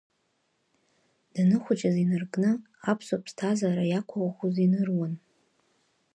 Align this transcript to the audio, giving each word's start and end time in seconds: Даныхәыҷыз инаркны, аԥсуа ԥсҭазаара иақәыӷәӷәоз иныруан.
Даныхәыҷыз 1.33 1.95
инаркны, 2.03 2.51
аԥсуа 2.91 3.23
ԥсҭазаара 3.23 3.83
иақәыӷәӷәоз 3.87 4.55
иныруан. 4.65 5.13